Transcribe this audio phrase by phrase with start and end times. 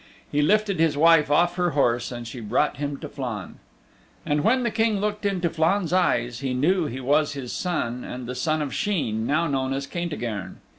[0.31, 3.59] He lifted his wife off her horse and she brought him to Flann.
[4.25, 8.25] And when the King looked into Flann's eyes he knew he was his son and
[8.25, 10.57] the son of Sheen, now known as Caintigern.